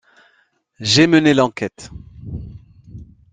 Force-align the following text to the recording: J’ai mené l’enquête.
J’ai 0.79 1.05
mené 1.05 1.31
l’enquête. 1.35 1.91